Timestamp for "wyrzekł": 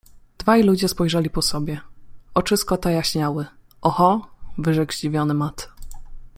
4.57-4.93